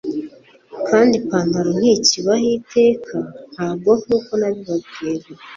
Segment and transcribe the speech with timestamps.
[0.89, 3.15] kandi ipantaro ntikibaho iteka,
[3.53, 5.27] ntabwo nkuko nabibabwira